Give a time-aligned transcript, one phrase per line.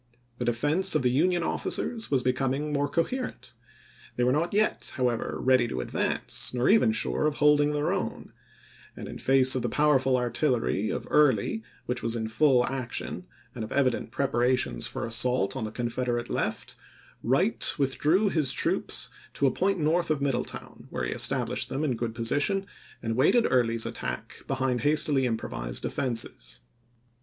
[0.39, 3.53] The defense of the Union officers was becoming more coherent.
[4.15, 7.93] They were not yet, however, ready to advance, nor even sure of hold ing their
[7.93, 8.33] own;
[8.97, 13.63] and in face of the powerful artillery of Early which was in full action, and
[13.63, 16.73] of evident preparations for assault on the Confederate left,
[17.21, 21.91] Wright withdrew his troops to a point north of Middletown, where he established them in
[21.91, 22.65] a good position
[23.03, 26.61] and awaited Early's attack behind hastily improvised defenses.